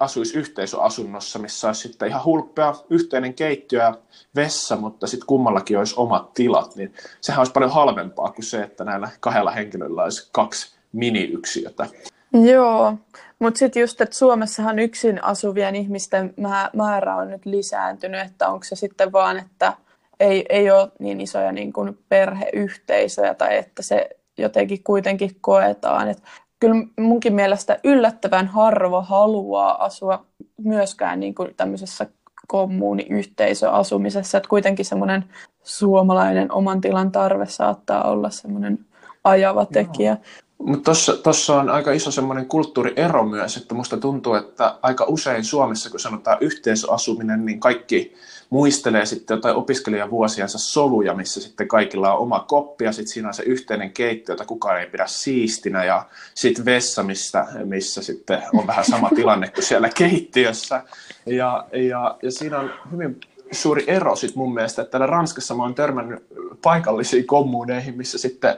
asuisi 0.00 0.38
yhteisöasunnossa, 0.38 1.38
missä 1.38 1.66
olisi 1.66 1.88
sitten 1.88 2.08
ihan 2.08 2.24
hulppea 2.24 2.74
yhteinen 2.90 3.34
keittiö 3.34 3.82
ja 3.82 3.94
vessa, 4.36 4.76
mutta 4.76 5.06
sitten 5.06 5.26
kummallakin 5.26 5.78
olisi 5.78 5.94
omat 5.96 6.34
tilat, 6.34 6.76
niin 6.76 6.94
sehän 7.20 7.40
olisi 7.40 7.52
paljon 7.52 7.72
halvempaa 7.72 8.32
kuin 8.32 8.44
se, 8.44 8.62
että 8.62 8.84
näillä 8.84 9.08
kahdella 9.20 9.50
henkilöllä 9.50 10.02
olisi 10.02 10.28
kaksi 10.32 10.77
miniyksiötä. 10.92 11.86
Joo, 12.32 12.94
mutta 13.38 13.58
sitten 13.58 13.80
just, 13.80 14.00
että 14.00 14.16
Suomessahan 14.16 14.78
yksin 14.78 15.24
asuvien 15.24 15.76
ihmisten 15.76 16.34
määrä 16.72 17.16
on 17.16 17.30
nyt 17.30 17.46
lisääntynyt, 17.46 18.20
että 18.20 18.48
onko 18.48 18.64
se 18.64 18.76
sitten 18.76 19.12
vaan, 19.12 19.38
että 19.38 19.72
ei, 20.20 20.46
ei 20.48 20.70
ole 20.70 20.92
niin 20.98 21.20
isoja 21.20 21.52
niin 21.52 21.72
kuin 21.72 21.98
perheyhteisöjä 22.08 23.34
tai 23.34 23.56
että 23.56 23.82
se 23.82 24.08
jotenkin 24.38 24.84
kuitenkin 24.84 25.30
koetaan. 25.40 26.08
Et 26.08 26.22
kyllä 26.60 26.74
munkin 27.00 27.34
mielestä 27.34 27.78
yllättävän 27.84 28.46
harvo 28.46 29.02
haluaa 29.02 29.84
asua 29.84 30.24
myöskään 30.56 31.20
niin 31.20 31.34
kuin 31.34 31.54
tämmöisessä 31.56 32.06
kommuniyhteisöasumisessa, 32.48 34.38
että 34.38 34.48
kuitenkin 34.48 34.84
semmoinen 34.84 35.24
suomalainen 35.62 36.52
oman 36.52 36.80
tilan 36.80 37.12
tarve 37.12 37.46
saattaa 37.46 38.10
olla 38.10 38.30
semmoinen 38.30 38.78
ajava 39.24 39.66
tekijä. 39.66 40.16
Mutta 40.58 40.92
tuossa 41.22 41.60
on 41.60 41.70
aika 41.70 41.92
iso 41.92 42.10
semmoinen 42.10 42.46
kulttuuriero 42.46 43.24
myös, 43.24 43.56
että 43.56 43.74
musta 43.74 43.96
tuntuu, 43.96 44.34
että 44.34 44.78
aika 44.82 45.04
usein 45.08 45.44
Suomessa, 45.44 45.90
kun 45.90 46.00
sanotaan 46.00 46.38
yhteisöasuminen, 46.40 47.44
niin 47.44 47.60
kaikki 47.60 48.14
muistelee 48.50 49.06
sitten 49.06 49.34
jotain 49.34 49.56
opiskelijavuosiansa 49.56 50.58
soluja, 50.58 51.14
missä 51.14 51.40
sitten 51.40 51.68
kaikilla 51.68 52.12
on 52.12 52.18
oma 52.18 52.44
koppi 52.48 52.84
ja 52.84 52.92
sitten 52.92 53.12
siinä 53.12 53.28
on 53.28 53.34
se 53.34 53.42
yhteinen 53.42 53.92
keittiö, 53.92 54.32
jota 54.32 54.44
kukaan 54.44 54.80
ei 54.80 54.86
pidä 54.86 55.06
siistinä 55.06 55.84
ja 55.84 56.06
sitten 56.34 56.64
vessa, 56.64 57.02
missä, 57.02 57.46
missä 57.64 58.02
sitten 58.02 58.42
on 58.54 58.66
vähän 58.66 58.84
sama 58.84 59.10
tilanne 59.16 59.48
kuin 59.48 59.64
siellä 59.64 59.88
keittiössä. 59.88 60.82
Ja, 61.26 61.66
ja, 61.72 62.16
ja 62.22 62.32
siinä 62.32 62.58
on 62.58 62.70
hyvin 62.92 63.20
suuri 63.52 63.84
ero 63.86 64.16
sit 64.16 64.34
mun 64.34 64.54
mielestä, 64.54 64.82
että 64.82 64.90
täällä 64.90 65.06
Ranskassa 65.06 65.54
mä 65.54 65.62
oon 65.62 65.74
törmännyt 65.74 66.26
paikallisiin 66.62 67.26
kommuneihin, 67.26 67.96
missä 67.96 68.18
sitten 68.18 68.56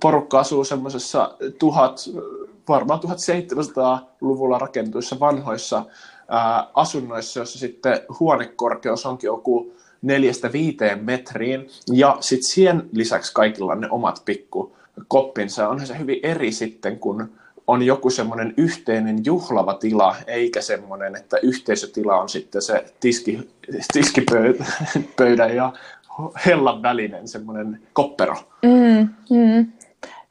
porukka 0.00 0.40
asuu 0.40 0.64
semmoisessa 0.64 1.34
tuhat, 1.58 2.00
varmaan 2.68 3.00
1700-luvulla 3.00 4.58
rakentuissa 4.58 5.20
vanhoissa 5.20 5.84
ää, 6.28 6.66
asunnoissa, 6.74 7.40
jossa 7.40 7.58
sitten 7.58 8.00
huonekorkeus 8.20 9.06
onkin 9.06 9.28
joku 9.28 9.72
neljästä 10.02 10.52
viiteen 10.52 11.04
metriin, 11.04 11.68
ja 11.92 12.16
sitten 12.20 12.50
siihen 12.52 12.88
lisäksi 12.92 13.34
kaikilla 13.34 13.74
ne 13.74 13.88
omat 13.90 14.22
pikku 14.24 14.76
koppinsa. 15.08 15.68
Onhan 15.68 15.86
se 15.86 15.98
hyvin 15.98 16.20
eri 16.22 16.52
sitten, 16.52 16.98
kun 16.98 17.30
on 17.66 17.82
joku 17.82 18.10
semmoinen 18.10 18.54
yhteinen 18.56 19.24
juhlava 19.24 19.74
tila, 19.74 20.16
eikä 20.26 20.60
semmoinen, 20.60 21.16
että 21.16 21.36
yhteisötila 21.42 22.20
on 22.20 22.28
sitten 22.28 22.62
se 22.62 22.84
tiski, 23.00 23.50
tiskipöydän 23.92 25.56
ja 25.56 25.72
hellan 26.46 26.82
välinen 26.82 27.28
semmoinen 27.28 27.80
koppero. 27.92 28.36
Mm, 28.62 29.08
mm. 29.30 29.72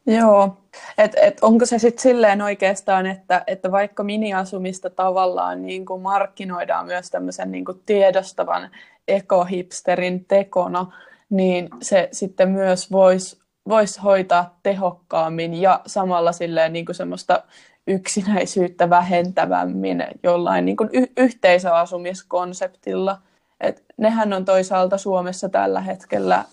Joo, 0.05 0.57
et, 0.97 1.11
et 1.21 1.37
onko 1.41 1.65
se 1.65 1.79
sitten 1.79 2.01
silleen 2.01 2.41
oikeastaan, 2.41 3.05
että, 3.05 3.43
että 3.47 3.71
vaikka 3.71 4.03
miniasumista 4.03 4.89
tavallaan 4.89 5.61
niin 5.61 5.85
kuin 5.85 6.01
markkinoidaan 6.01 6.85
myös 6.85 7.09
tämmöisen 7.09 7.51
niin 7.51 7.65
kuin 7.65 7.81
tiedostavan 7.85 8.69
ekohipsterin 9.07 10.25
tekona, 10.25 10.93
niin 11.29 11.69
se 11.81 12.09
sitten 12.11 12.49
myös 12.49 12.91
voisi 12.91 13.39
vois 13.67 14.03
hoitaa 14.03 14.59
tehokkaammin 14.63 15.53
ja 15.53 15.81
samalla 15.85 16.31
silleen 16.31 16.73
niin 16.73 16.85
kuin 16.85 16.95
semmoista 16.95 17.43
yksinäisyyttä 17.87 18.89
vähentävämmin 18.89 20.03
jollain 20.23 20.65
niin 20.65 20.77
kuin 20.77 20.89
y- 20.93 21.11
yhteisöasumiskonseptilla. 21.17 23.17
Et 23.61 23.83
nehän 23.97 24.33
on 24.33 24.45
toisaalta 24.45 24.97
Suomessa 24.97 25.49
tällä 25.49 25.81
hetkellä 25.81 26.45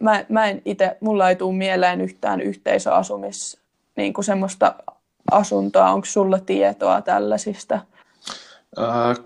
mä, 0.00 0.24
mä 0.28 0.46
en 0.46 0.62
itse, 0.64 0.96
mulla 1.00 1.28
ei 1.28 1.36
tule 1.36 1.54
mieleen 1.54 2.00
yhtään 2.00 2.40
yhteisöasumis, 2.40 3.60
niin 3.96 4.12
kuin 4.12 4.24
semmoista 4.24 4.74
asuntoa. 5.30 5.90
Onko 5.90 6.04
sulla 6.04 6.38
tietoa 6.38 7.02
tällaisista? 7.02 7.80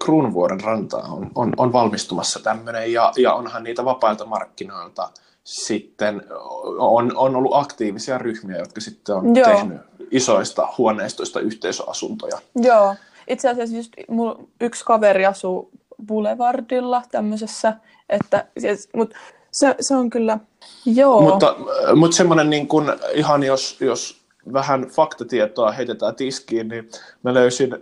Kruunvuoren 0.05 0.61
ranta 0.61 0.97
on, 0.97 1.31
on, 1.35 1.53
on 1.57 1.73
valmistumassa 1.73 2.43
tämmöinen 2.43 2.93
ja, 2.93 3.13
ja 3.19 3.35
onhan 3.35 3.63
niitä 3.63 3.85
vapailta 3.85 4.27
markkinoilta 4.27 5.11
sitten 5.45 6.23
on, 6.79 7.17
on 7.17 7.37
ollut 7.37 7.55
aktiivisia 7.55 8.19
ryhmiä, 8.19 8.59
jotka 8.59 8.81
sitten 8.81 9.15
on 9.15 9.37
Joo. 9.37 9.49
tehnyt 9.49 9.81
isoista 10.11 10.69
huoneistoista 10.79 11.41
yhteisöasuntoja. 11.41 12.39
Joo, 12.57 12.95
itse 13.29 13.49
asiassa 13.49 13.77
just 13.77 13.93
mul, 14.09 14.35
yksi 14.61 14.85
kaveri 14.85 15.27
asuu 15.27 15.71
Boulevardilla 16.07 17.03
tämmöisessä, 17.11 17.73
että, 18.09 18.47
siis, 18.59 18.89
mutta 18.97 19.17
se, 19.51 19.77
se 19.81 19.97
on 19.97 20.11
kyllä, 20.11 20.39
joo. 20.87 21.21
Mutta, 21.21 21.57
mutta 21.97 22.17
semmoinen 22.17 22.51
niin 22.51 22.69
kuin, 22.69 22.93
ihan 23.15 23.43
jos, 23.43 23.81
jos 23.81 24.25
vähän 24.53 24.83
faktatietoa 24.83 25.73
heitetään 25.73 26.15
tiskiin, 26.15 26.69
niin 26.69 26.89
mä 27.23 27.35
löysin 27.35 27.75
äh, 27.75 27.81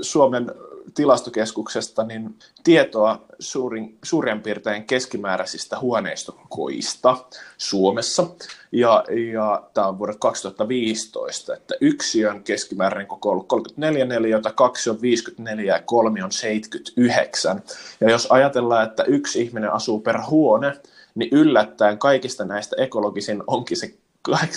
Suomen 0.00 0.50
tilastokeskuksesta 0.94 2.04
niin 2.04 2.38
tietoa 2.64 3.24
suurin, 3.38 3.98
suurin 4.04 4.40
piirtein 4.40 4.84
keskimääräisistä 4.84 5.78
huoneistokoista 5.78 7.16
Suomessa. 7.58 8.26
Ja, 8.72 9.04
ja 9.32 9.62
tämä 9.74 9.86
on 9.86 9.98
vuodet 9.98 10.16
2015, 10.20 11.54
että 11.54 11.74
yksi 11.80 12.26
on 12.26 12.42
keskimääräinen 12.42 13.06
koko 13.06 13.30
ollut 13.30 13.46
34 13.46 14.04
neliötä, 14.04 14.52
kaksi 14.52 14.90
on 14.90 15.02
54 15.02 15.74
ja 15.74 15.82
kolmi 15.82 16.22
on 16.22 16.32
79. 16.32 17.62
Ja 18.00 18.10
jos 18.10 18.26
ajatellaan, 18.30 18.86
että 18.86 19.04
yksi 19.04 19.42
ihminen 19.42 19.72
asuu 19.72 20.00
per 20.00 20.20
huone, 20.30 20.72
niin 21.14 21.30
yllättäen 21.32 21.98
kaikista 21.98 22.44
näistä 22.44 22.76
ekologisin 22.78 23.42
onkin 23.46 23.76
se 23.76 23.94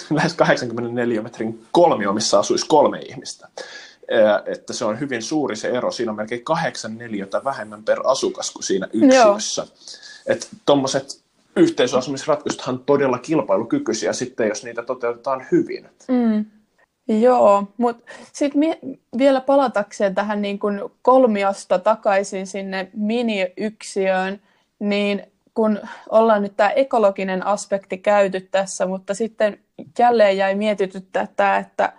lähes 0.10 0.34
84 0.34 1.22
metrin 1.22 1.66
kolmio, 1.72 2.14
missä 2.14 2.40
asuisi 2.40 2.66
kolme 2.68 3.00
ihmistä. 3.00 3.48
Että 4.46 4.74
se 4.74 4.86
on 4.86 5.00
hyvin 5.00 5.22
suuri 5.22 5.56
se 5.56 5.70
ero. 5.70 5.92
Siinä 5.92 6.12
on 6.12 6.16
melkein 6.16 6.44
kahdeksan 6.44 6.98
neliötä 6.98 7.44
vähemmän 7.44 7.84
per 7.84 8.00
asukas 8.04 8.52
kuin 8.52 8.64
siinä 8.64 8.88
yksiössä. 8.94 9.68
että 10.28 10.48
tuommoiset 10.66 11.22
yhteisöasumisratkaisuthan 11.56 12.76
on 12.76 12.84
todella 12.86 13.20
kilpailukykyisiä 13.20 14.14
sitten, 14.14 14.48
jos 14.48 14.64
niitä 14.64 14.84
toteutetaan 14.84 15.46
hyvin. 15.52 15.90
Mm. 16.08 16.46
Joo, 17.08 17.68
mutta 17.78 18.12
sitten 18.34 18.62
vielä 19.18 19.42
palatakseen 19.42 20.16
tähän 20.16 20.42
niin 20.42 20.60
kun 20.60 20.92
kolmiosta 21.02 21.80
takaisin 21.80 22.48
sinne 22.48 22.90
mini-yksiöön, 22.94 24.42
niin 24.80 25.24
kun 25.54 25.80
ollaan 26.10 26.42
nyt 26.42 26.58
tämä 26.58 26.70
ekologinen 26.70 27.46
aspekti 27.46 27.98
käyty 27.98 28.42
tässä, 28.42 28.86
mutta 28.86 29.14
sitten 29.14 29.60
jälleen 30.00 30.38
jäi 30.38 30.56
mietityttää 30.56 31.28
tämä, 31.36 31.58
että, 31.58 31.86
että 31.86 31.94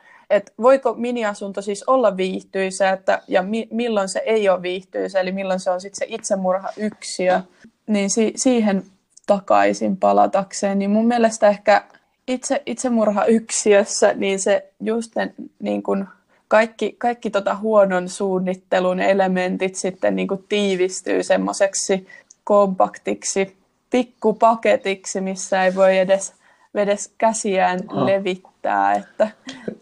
voiko 0.63 0.95
miniasunto 0.95 1.63
siis 1.63 1.85
olla 1.87 2.17
viihtyisä 2.17 2.91
että, 2.91 3.23
ja 3.29 3.43
mi, 3.43 3.69
milloin 3.71 4.09
se 4.09 4.23
ei 4.27 4.49
ole 4.49 4.63
viihtyisä, 4.63 5.21
eli 5.21 5.33
milloin 5.33 5.61
se 5.61 5.71
on 5.71 5.81
sitten 5.81 5.99
se 5.99 6.15
itsemurha-yksiö, 6.15 7.41
niin 7.87 8.11
si, 8.11 8.33
siihen 8.37 8.83
takaisin 9.27 9.97
palatakseen, 9.97 10.79
niin 10.79 10.91
mun 10.91 11.07
mielestä 11.07 11.49
ehkä 11.49 11.85
itse, 12.29 12.63
itsemurha-yksiössä, 12.67 14.13
niin 14.15 14.39
se 14.39 14.73
just 14.81 15.17
ne, 15.17 15.35
niin 15.63 15.83
kun 15.83 16.09
kaikki, 16.49 16.95
kaikki 16.99 17.31
tota 17.31 17.57
huonon 17.57 18.09
suunnittelun 18.09 19.01
elementit 19.01 19.75
sitten 19.75 20.17
niin 20.17 20.29
kuin 20.29 20.45
tiivistyy 20.49 21.23
semmoiseksi 21.23 22.07
kompaktiksi 22.45 23.57
pikkupaketiksi, 23.91 25.21
missä 25.21 25.65
ei 25.65 25.75
voi 25.75 25.99
edes, 25.99 26.35
edes 26.75 27.13
käsiään 27.19 27.81
levittää. 27.93 28.50
Että 28.99 29.31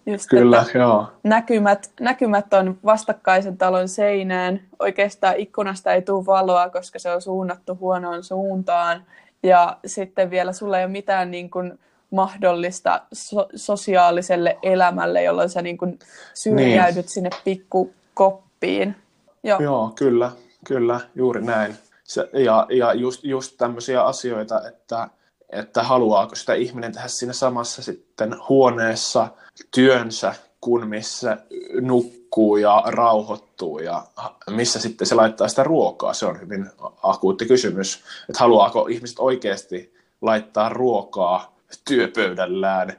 just, 0.07 0.29
Kyllä, 0.31 0.63
että 0.63 0.79
joo. 0.79 1.07
Näkymät, 1.23 1.91
näkymät 2.01 2.55
on 2.55 2.79
vastakkaisen 2.85 3.59
talon 3.59 3.89
seinään. 3.89 4.61
Oikeastaan 4.79 5.37
ikkunasta 5.37 5.93
ei 5.93 6.03
tule 6.03 6.27
valoa, 6.27 6.71
koska 6.71 6.99
se 6.99 7.11
on 7.11 7.23
suunnattu 7.23 7.77
huonoon 7.81 8.25
suuntaan. 8.25 9.05
Ja 9.43 9.77
sitten 9.87 10.31
vielä 10.31 10.53
sulla 10.53 10.79
ei 10.79 10.85
ole 10.85 10.93
mitään 10.93 11.31
niin 11.31 11.51
kuin, 11.51 11.79
mahdollista 12.11 13.03
so- 13.13 13.49
sosiaaliselle 13.55 14.59
elämälle, 14.63 15.23
jolloin 15.23 15.49
sä 15.49 15.63
niin 15.63 15.79
kuin 15.79 15.99
syrjäydyt 16.35 16.97
niin. 16.97 17.09
sinne 17.09 17.31
pikkukoppiin. 17.45 18.97
Joo. 19.43 19.61
Joo, 19.63 19.93
kyllä, 19.95 20.31
kyllä, 20.67 21.01
juuri 21.15 21.43
näin. 21.43 21.77
Se, 22.05 22.29
ja 22.33 22.67
ja 22.71 22.95
just, 22.95 23.25
just 23.25 23.55
tämmöisiä 23.59 24.03
asioita, 24.03 24.69
että, 24.69 25.09
että 25.51 25.83
haluaako 25.83 26.35
sitä 26.35 26.55
ihminen 26.55 26.93
tehdä 26.93 27.09
siinä 27.09 27.33
samassa 27.33 27.83
sitten 27.83 28.37
huoneessa 28.49 29.29
työnsä, 29.71 30.35
kun 30.61 30.89
missä 30.89 31.37
nukkuu 31.81 32.57
ja 32.57 32.83
rauhoittuu 32.87 33.79
ja 33.79 34.07
missä 34.51 34.81
sitten 34.81 35.07
se 35.07 35.15
laittaa 35.15 35.49
sitä 35.49 35.63
ruokaa. 35.65 36.15
Se 36.15 36.27
on 36.27 36.41
hyvin 36.41 36.71
akuutti 37.03 37.47
kysymys, 37.47 38.03
että 38.29 38.41
haluaako 38.41 38.87
ihmiset 38.87 39.19
oikeasti 39.19 39.95
laittaa 40.21 40.69
ruokaa 40.69 41.57
työpöydällään 41.89 42.97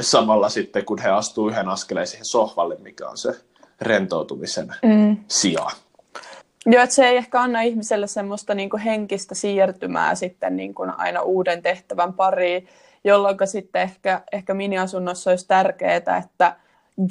samalla 0.00 0.48
sitten, 0.48 0.84
kun 0.84 0.98
he 0.98 1.08
astuu 1.08 1.48
yhden 1.48 1.68
askeleen 1.68 2.06
siihen 2.06 2.24
sohvalle, 2.24 2.76
mikä 2.80 3.08
on 3.08 3.18
se 3.18 3.40
rentoutumisen 3.80 4.74
mm. 4.82 5.16
sija. 5.28 5.66
Joo, 6.70 6.82
että 6.82 6.94
se 6.94 7.06
ei 7.06 7.16
ehkä 7.16 7.40
anna 7.40 7.60
ihmiselle 7.60 8.06
semmoista 8.06 8.54
niin 8.54 8.70
kuin 8.70 8.80
henkistä 8.82 9.34
siirtymää 9.34 10.14
sitten 10.14 10.56
niin 10.56 10.74
kuin 10.74 10.90
aina 10.90 11.22
uuden 11.22 11.62
tehtävän 11.62 12.12
pariin, 12.12 12.68
jolloin 13.04 13.36
sitten 13.44 13.82
ehkä, 13.82 14.20
ehkä 14.32 14.54
miniasunnossa 14.54 15.30
olisi 15.30 15.48
tärkeää, 15.48 16.16
että 16.24 16.56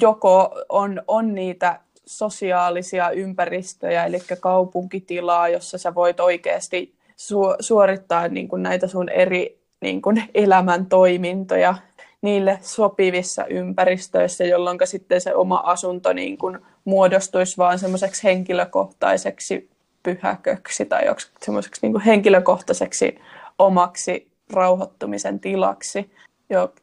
joko 0.00 0.54
on, 0.68 1.02
on 1.08 1.34
niitä 1.34 1.80
sosiaalisia 2.06 3.10
ympäristöjä, 3.10 4.04
eli 4.04 4.18
kaupunkitilaa, 4.40 5.48
jossa 5.48 5.78
sä 5.78 5.94
voit 5.94 6.20
oikeasti 6.20 6.94
su- 7.10 7.56
suorittaa 7.60 8.28
niin 8.28 8.48
kuin 8.48 8.62
näitä 8.62 8.86
sun 8.86 9.08
eri 9.08 9.58
niin 9.80 10.02
kuin 10.02 10.24
elämäntoimintoja 10.34 11.74
niille 12.22 12.58
sopivissa 12.62 13.46
ympäristöissä, 13.46 14.44
jolloin 14.44 14.78
sitten 14.84 15.20
se 15.20 15.34
oma 15.34 15.56
asunto 15.56 16.12
niin 16.12 16.38
kuin 16.38 16.58
muodostuisi 16.84 17.56
vaan 17.56 17.78
semmoiseksi 17.78 18.24
henkilökohtaiseksi 18.24 19.70
pyhäköksi 20.02 20.84
tai 20.84 21.02
semmoiseksi 21.42 21.86
niin 21.86 22.00
henkilökohtaiseksi 22.00 23.18
omaksi 23.58 24.28
rauhoittumisen 24.52 25.40
tilaksi, 25.40 26.10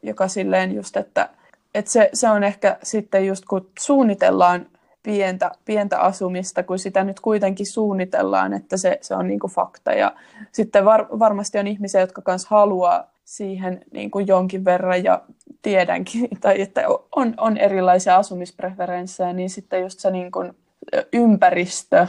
joka 0.02 0.28
silleen 0.28 0.74
just, 0.74 0.96
että, 0.96 1.28
että 1.74 1.90
se, 1.90 2.10
se 2.12 2.30
on 2.30 2.44
ehkä 2.44 2.78
sitten 2.82 3.26
just 3.26 3.44
kun 3.44 3.70
suunnitellaan 3.78 4.66
pientä, 5.02 5.50
pientä 5.64 6.00
asumista, 6.00 6.62
kun 6.62 6.78
sitä 6.78 7.04
nyt 7.04 7.20
kuitenkin 7.20 7.66
suunnitellaan, 7.66 8.52
että 8.52 8.76
se, 8.76 8.98
se 9.00 9.14
on 9.14 9.26
niin 9.26 9.40
kuin 9.40 9.50
fakta. 9.50 9.92
Ja 9.92 10.12
sitten 10.52 10.84
var, 10.84 11.06
varmasti 11.18 11.58
on 11.58 11.66
ihmisiä, 11.66 12.00
jotka 12.00 12.22
myös 12.26 12.46
haluaa 12.46 13.10
siihen 13.26 13.84
niin 13.92 14.10
kuin 14.10 14.26
jonkin 14.26 14.64
verran 14.64 15.04
ja 15.04 15.22
tiedänkin, 15.62 16.28
tai 16.40 16.60
että 16.60 16.82
on, 17.16 17.34
on 17.36 17.56
erilaisia 17.56 18.16
asumispreferenssejä, 18.16 19.32
niin 19.32 19.50
sitten 19.50 19.82
just 19.82 19.98
se 19.98 20.10
niin 20.10 20.32
kuin 20.32 20.52
ympäristö 21.12 22.06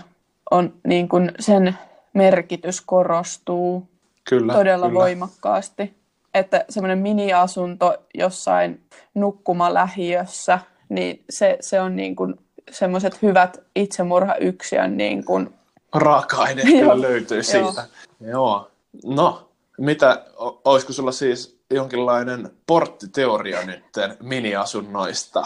on 0.52 0.74
niin 0.88 1.10
kuin 1.10 1.32
sen 1.40 1.78
merkitys 2.14 2.82
korostuu 2.82 3.88
kyllä, 4.30 4.54
todella 4.54 4.88
kyllä. 4.88 5.00
voimakkaasti. 5.00 5.98
Että 6.34 6.66
semmoinen 6.70 6.98
mini-asunto 6.98 7.96
jossain 8.14 8.82
nukkumalähiössä, 9.14 10.60
niin 10.90 11.24
se, 11.30 11.58
se 11.60 11.82
on 11.82 11.96
niin 11.96 12.16
kuin 12.16 12.36
semmoiset 12.72 13.22
hyvät 13.22 13.62
itsemurhayksiön 13.76 14.98
niin 14.98 15.26
kuin... 15.26 15.54
Raaka-aine 15.96 16.62
kyllä 16.62 17.02
löytyy 17.08 17.44
siitä. 17.44 17.86
Joo. 18.22 18.32
Joo. 18.32 18.72
No, 19.06 19.47
mitä, 19.78 20.26
olisiko 20.66 20.94
sulla 20.94 21.12
siis 21.12 21.60
jonkinlainen 21.72 22.50
porttiteoria 22.68 23.66
nyt 23.66 23.84
miniasunnoista? 24.22 25.44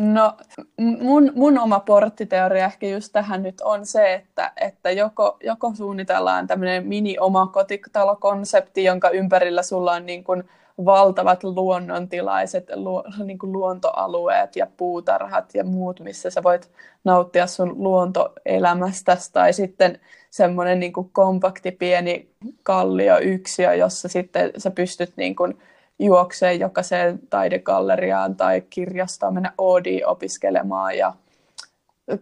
No 0.00 0.36
mun, 0.78 1.32
mun 1.34 1.58
oma 1.58 1.80
porttiteoria 1.80 2.64
ehkä 2.64 2.86
just 2.86 3.12
tähän 3.12 3.42
nyt 3.42 3.60
on 3.60 3.86
se, 3.86 4.14
että, 4.14 4.52
että 4.56 4.90
joko, 4.90 5.36
joko 5.44 5.72
suunnitellaan 5.74 6.46
tämmöinen 6.46 6.86
mini-oma 6.86 7.46
kotitalokonsepti, 7.46 8.84
jonka 8.84 9.10
ympärillä 9.10 9.62
sulla 9.62 9.92
on 9.92 10.06
niin 10.06 10.24
kuin 10.24 10.44
valtavat 10.84 11.44
luonnontilaiset 11.44 12.70
lu, 12.74 13.04
niin 13.24 13.38
kuin 13.38 13.52
luontoalueet 13.52 14.56
ja 14.56 14.66
puutarhat 14.76 15.54
ja 15.54 15.64
muut, 15.64 16.00
missä 16.00 16.30
sä 16.30 16.42
voit 16.42 16.70
nauttia 17.04 17.46
sun 17.46 17.82
luontoelämästä, 17.82 19.16
tai 19.32 19.52
sitten 19.52 20.00
semmoinen 20.30 20.80
niin 20.80 20.92
kuin 20.92 21.10
kompakti 21.12 21.70
pieni 21.70 22.30
kallioyksiö, 22.62 23.74
jossa 23.74 24.08
sitten 24.08 24.50
sä 24.56 24.70
pystyt 24.70 25.12
niin 25.16 25.36
kuin 25.36 25.58
juokseen 25.98 26.60
jokaiseen 26.60 27.18
taidegalleriaan 27.30 28.36
tai 28.36 28.62
kirjastoon, 28.70 29.34
mennä 29.34 29.52
Oodi 29.58 30.04
opiskelemaan 30.04 30.98
ja 30.98 31.12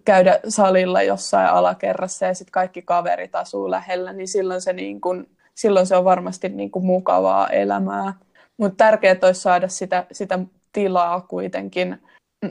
käydä 0.05 0.41
salilla 0.49 1.03
jossain 1.03 1.49
alakerrassa 1.49 2.27
ja 2.27 2.35
sitten 2.35 2.53
kaikki 2.53 2.83
kaverit 2.83 3.35
asuu 3.35 3.71
lähellä, 3.71 4.13
niin 4.13 4.29
silloin 4.29 4.61
se, 4.61 4.73
niin 4.73 5.01
kuin, 5.01 5.29
silloin 5.55 5.87
se 5.87 5.97
on 5.97 6.05
varmasti 6.05 6.49
niin 6.49 6.71
kuin 6.71 6.85
mukavaa 6.85 7.49
elämää. 7.49 8.13
Mutta 8.57 8.85
tärkeää 8.85 9.17
olisi 9.23 9.41
saada 9.41 9.69
sitä, 9.69 10.07
sitä 10.13 10.39
tilaa 10.73 11.21
kuitenkin 11.21 12.03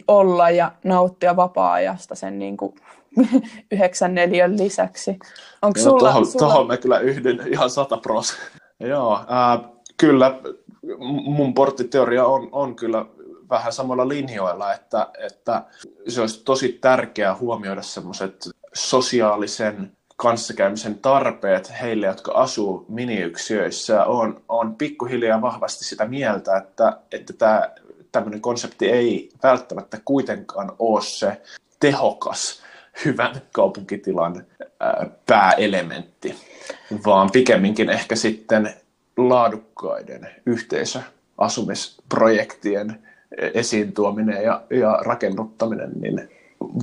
olla 0.07 0.49
ja 0.49 0.71
nauttia 0.83 1.35
vapaa-ajasta 1.35 2.15
sen 2.15 2.39
niin 2.39 2.57
kuin 2.57 2.75
yhdeksän 3.71 4.15
neljän 4.15 4.57
lisäksi. 4.57 5.19
Onko 5.61 5.79
sulla, 5.79 5.99
tuohon, 5.99 6.25
sulla... 6.25 6.39
tuohon 6.39 6.67
mä 6.67 6.77
kyllä 6.77 6.99
yhdyn 6.99 7.47
ihan 7.47 7.69
sata 7.69 7.97
pros. 7.97 8.37
Joo, 8.79 9.19
ää, 9.27 9.59
kyllä 9.97 10.39
mun 11.25 11.53
porttiteoria 11.53 12.25
on, 12.25 12.49
on 12.51 12.75
kyllä 12.75 13.05
vähän 13.49 13.73
samalla 13.73 14.07
linjoilla, 14.07 14.73
että, 14.73 15.07
että 15.25 15.63
se 16.07 16.21
olisi 16.21 16.43
tosi 16.43 16.69
tärkeää 16.69 17.35
huomioida 17.35 17.81
semmoiset 17.81 18.49
sosiaalisen 18.73 19.91
kanssakäymisen 20.15 20.99
tarpeet 20.99 21.73
heille, 21.81 22.07
jotka 22.07 22.31
asuu 22.31 22.85
miniyksiöissä, 22.89 24.05
on, 24.05 24.41
on 24.49 24.75
pikkuhiljaa 24.75 25.41
vahvasti 25.41 25.85
sitä 25.85 26.05
mieltä, 26.05 26.57
että, 26.57 26.97
että 27.11 27.33
tämä 27.33 27.69
tämmöinen 28.23 28.41
konsepti 28.41 28.89
ei 28.89 29.29
välttämättä 29.43 29.99
kuitenkaan 30.05 30.71
ole 30.79 31.01
se 31.01 31.41
tehokas 31.79 32.61
hyvän 33.05 33.41
kaupunkitilan 33.51 34.45
pääelementti, 35.25 36.35
vaan 37.05 37.29
pikemminkin 37.31 37.89
ehkä 37.89 38.15
sitten 38.15 38.73
laadukkaiden 39.17 40.29
yhteisöasumisprojektien 40.45 43.07
esiin 43.53 43.93
tuominen 43.93 44.43
ja, 44.43 44.61
ja 44.69 44.99
rakennuttaminen, 45.01 45.91
niin 46.01 46.29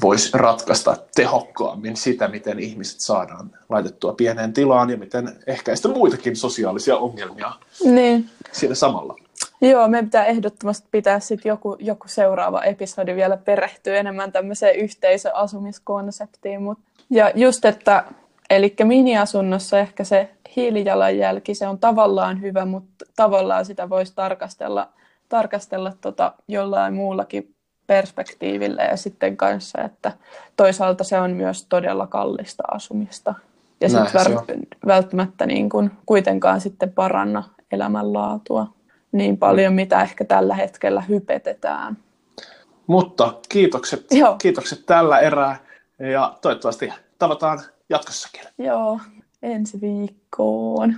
voisi 0.03 0.31
ratkaista 0.33 0.97
tehokkaammin 1.15 1.97
sitä, 1.97 2.29
miten 2.29 2.59
ihmiset 2.59 3.01
saadaan 3.01 3.51
laitettua 3.69 4.13
pieneen 4.13 4.53
tilaan 4.53 4.91
ja 4.91 4.97
miten 4.97 5.33
ehkäistä 5.47 5.89
muitakin 5.89 6.37
sosiaalisia 6.37 6.97
ongelmia 6.97 7.53
niin. 7.85 8.31
siinä 8.53 8.75
samalla. 8.75 9.24
Joo, 9.61 9.89
me 9.89 10.03
pitää 10.03 10.25
ehdottomasti 10.25 10.89
pitää 10.91 11.21
sitten 11.21 11.51
joku, 11.51 11.77
joku 11.79 12.09
seuraava 12.09 12.63
episodi 12.63 13.15
vielä 13.15 13.37
perehtyä 13.37 13.97
enemmän 13.97 14.33
tämmöiseen 14.33 14.77
yhteisöasumiskonseptiin. 14.77 16.63
Mut, 16.63 16.79
ja 17.11 17.31
just, 17.35 17.65
että 17.65 18.05
Eli 18.51 18.75
miniasunnossa 18.85 19.79
ehkä 19.79 20.05
se 20.05 20.31
hiilijalanjälki, 20.57 21.55
se 21.55 21.69
on 21.69 21.79
tavallaan 21.79 22.41
hyvä, 22.41 22.65
mutta 22.65 23.05
tavallaan 23.17 23.65
sitä 23.65 23.91
voisi 23.91 24.13
tarkastella, 24.17 24.89
tarkastella 25.29 25.93
tota 26.01 26.33
jollain 26.49 26.95
muullakin 26.95 27.55
perspektiivillä 27.87 28.83
ja 28.83 28.97
sitten 28.97 29.37
kanssa, 29.37 29.83
että 29.83 30.13
toisaalta 30.57 31.05
se 31.05 31.21
on 31.21 31.31
myös 31.31 31.67
todella 31.69 32.07
kallista 32.07 32.63
asumista. 32.73 33.35
Ja 33.81 33.89
sitten 33.89 34.13
vär- 34.15 34.87
välttämättä 34.87 35.47
niin 35.47 35.69
kuin 35.69 35.91
kuitenkaan 36.07 36.61
sitten 36.61 36.93
paranna 36.93 37.43
elämänlaatua 37.73 38.67
niin 39.15 39.39
paljon, 39.39 39.73
mitä 39.73 40.03
ehkä 40.03 40.25
tällä 40.25 40.55
hetkellä 40.55 41.01
hypetetään. 41.01 41.97
Mutta 42.87 43.35
kiitokset, 43.49 44.07
Joo. 44.11 44.37
kiitokset 44.37 44.87
tällä 44.87 45.19
erää 45.19 45.57
ja 46.15 46.39
toivottavasti 46.41 46.93
tavataan 47.19 47.61
jatkossakin. 47.89 48.43
Joo, 48.59 49.01
ensi 49.43 49.81
viikkoon. 49.81 50.95